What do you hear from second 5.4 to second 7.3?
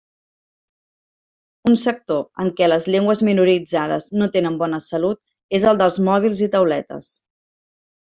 és el dels mòbils i tauletes.